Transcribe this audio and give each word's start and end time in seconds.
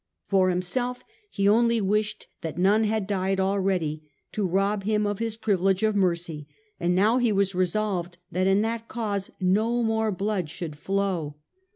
For 0.25 0.49
himself 0.49 1.03
he 1.29 1.47
only 1.47 1.79
wished 1.79 2.25
that 2.41 2.57
none 2.57 2.85
had 2.85 3.05
died 3.05 3.39
already, 3.39 4.09
to 4.31 4.47
rob 4.47 4.83
him 4.83 5.05
of 5.05 5.19
his 5.19 5.37
privilege 5.37 5.83
of 5.83 5.95
mercy, 5.95 6.47
and 6.79 6.95
now 6.95 7.19
he 7.19 7.31
was 7.31 7.53
resolved 7.53 8.17
that 8.31 8.47
in 8.47 8.63
that 8.63 8.87
cause 8.87 9.29
no 9.39 9.83
more 9.83 10.11
blood 10.11 10.49
should 10.49 10.75
flow. 10.75 11.35